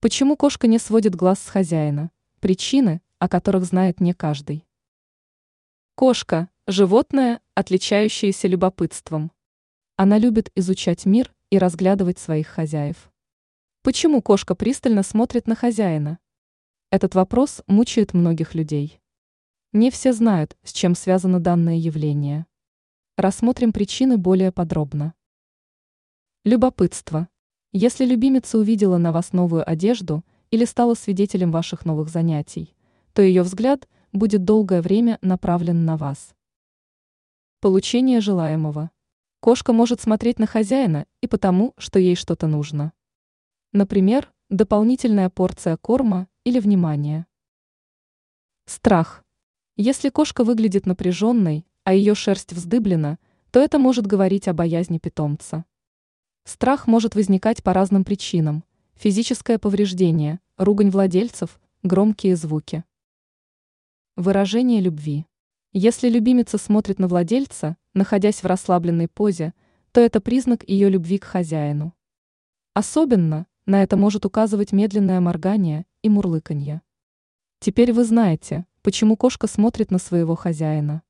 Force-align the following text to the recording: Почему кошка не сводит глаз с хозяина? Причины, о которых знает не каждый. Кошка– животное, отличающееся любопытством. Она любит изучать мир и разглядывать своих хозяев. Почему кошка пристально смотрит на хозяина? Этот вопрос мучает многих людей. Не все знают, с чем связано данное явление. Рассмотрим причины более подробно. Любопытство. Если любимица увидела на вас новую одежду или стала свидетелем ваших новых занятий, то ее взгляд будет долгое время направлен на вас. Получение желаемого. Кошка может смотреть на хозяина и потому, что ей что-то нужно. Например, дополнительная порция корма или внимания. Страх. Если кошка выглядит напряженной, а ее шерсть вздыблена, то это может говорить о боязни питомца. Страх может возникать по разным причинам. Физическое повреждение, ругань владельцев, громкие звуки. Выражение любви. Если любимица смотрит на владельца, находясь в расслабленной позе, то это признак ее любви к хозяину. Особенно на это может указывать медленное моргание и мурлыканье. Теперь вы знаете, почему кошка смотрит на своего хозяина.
Почему 0.00 0.36
кошка 0.36 0.68
не 0.68 0.78
сводит 0.78 1.16
глаз 1.16 1.40
с 1.40 1.48
хозяина? 1.48 2.12
Причины, 2.38 3.02
о 3.18 3.28
которых 3.28 3.64
знает 3.64 4.00
не 4.00 4.14
каждый. 4.14 4.64
Кошка– 5.96 6.50
животное, 6.68 7.40
отличающееся 7.54 8.46
любопытством. 8.46 9.32
Она 9.96 10.16
любит 10.18 10.52
изучать 10.54 11.04
мир 11.04 11.34
и 11.50 11.58
разглядывать 11.58 12.20
своих 12.20 12.46
хозяев. 12.46 13.10
Почему 13.82 14.22
кошка 14.22 14.54
пристально 14.54 15.02
смотрит 15.02 15.48
на 15.48 15.56
хозяина? 15.56 16.20
Этот 16.92 17.16
вопрос 17.16 17.62
мучает 17.66 18.14
многих 18.14 18.54
людей. 18.54 19.00
Не 19.72 19.90
все 19.90 20.12
знают, 20.12 20.56
с 20.62 20.72
чем 20.72 20.94
связано 20.94 21.40
данное 21.40 21.76
явление. 21.76 22.46
Рассмотрим 23.16 23.72
причины 23.72 24.16
более 24.16 24.52
подробно. 24.52 25.14
Любопытство. 26.44 27.28
Если 27.72 28.06
любимица 28.06 28.56
увидела 28.56 28.96
на 28.96 29.12
вас 29.12 29.34
новую 29.34 29.68
одежду 29.68 30.24
или 30.50 30.64
стала 30.64 30.94
свидетелем 30.94 31.52
ваших 31.52 31.84
новых 31.84 32.08
занятий, 32.08 32.74
то 33.12 33.20
ее 33.20 33.42
взгляд 33.42 33.86
будет 34.10 34.44
долгое 34.44 34.80
время 34.80 35.18
направлен 35.20 35.84
на 35.84 35.98
вас. 35.98 36.34
Получение 37.60 38.22
желаемого. 38.22 38.90
Кошка 39.40 39.74
может 39.74 40.00
смотреть 40.00 40.38
на 40.38 40.46
хозяина 40.46 41.04
и 41.20 41.26
потому, 41.26 41.74
что 41.76 41.98
ей 41.98 42.14
что-то 42.14 42.46
нужно. 42.46 42.94
Например, 43.72 44.32
дополнительная 44.48 45.28
порция 45.28 45.76
корма 45.76 46.26
или 46.44 46.60
внимания. 46.60 47.26
Страх. 48.64 49.24
Если 49.76 50.08
кошка 50.08 50.42
выглядит 50.42 50.86
напряженной, 50.86 51.66
а 51.84 51.92
ее 51.92 52.14
шерсть 52.14 52.54
вздыблена, 52.54 53.18
то 53.50 53.60
это 53.60 53.78
может 53.78 54.06
говорить 54.06 54.48
о 54.48 54.54
боязни 54.54 54.98
питомца. 54.98 55.66
Страх 56.48 56.86
может 56.86 57.14
возникать 57.14 57.62
по 57.62 57.74
разным 57.74 58.04
причинам. 58.04 58.64
Физическое 58.94 59.58
повреждение, 59.58 60.40
ругань 60.56 60.88
владельцев, 60.88 61.60
громкие 61.82 62.36
звуки. 62.36 62.84
Выражение 64.16 64.80
любви. 64.80 65.26
Если 65.74 66.08
любимица 66.08 66.56
смотрит 66.56 66.98
на 66.98 67.06
владельца, 67.06 67.76
находясь 67.92 68.42
в 68.42 68.46
расслабленной 68.46 69.08
позе, 69.08 69.52
то 69.92 70.00
это 70.00 70.22
признак 70.22 70.66
ее 70.66 70.88
любви 70.88 71.18
к 71.18 71.24
хозяину. 71.24 71.94
Особенно 72.72 73.46
на 73.66 73.82
это 73.82 73.98
может 73.98 74.24
указывать 74.24 74.72
медленное 74.72 75.20
моргание 75.20 75.84
и 76.00 76.08
мурлыканье. 76.08 76.80
Теперь 77.60 77.92
вы 77.92 78.06
знаете, 78.06 78.64
почему 78.80 79.18
кошка 79.18 79.48
смотрит 79.48 79.90
на 79.90 79.98
своего 79.98 80.34
хозяина. 80.34 81.02